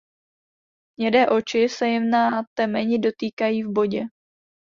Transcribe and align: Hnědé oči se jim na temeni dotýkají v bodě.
Hnědé 0.97 1.23
oči 1.37 1.69
se 1.69 1.85
jim 1.89 2.09
na 2.09 2.43
temeni 2.55 2.99
dotýkají 2.99 3.63
v 3.63 3.71
bodě. 3.73 4.03